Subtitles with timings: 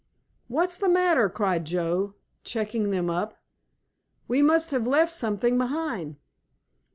[0.47, 3.37] "What's the matter?" cried Joe, checking them up.
[4.27, 6.15] "We must have left something behind!"